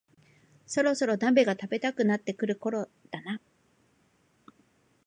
[0.65, 3.39] そろそろ鍋が食べたくなってくるころだな